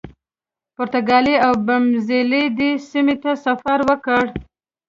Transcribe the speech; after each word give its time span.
پرتګالي 0.75 1.35
اوبمزلي 1.47 2.43
دې 2.59 2.71
سیمې 2.89 3.15
ته 3.23 3.31
سفر 3.45 3.79
وکړ. 3.89 4.23